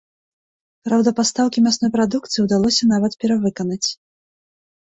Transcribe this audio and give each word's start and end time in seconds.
Праўда, 0.89 1.09
пастаўкі 1.19 1.59
мясной 1.67 1.93
прадукцыі 1.97 2.43
ўдалося 2.47 2.89
нават 2.97 3.13
перавыканаць. 3.27 3.85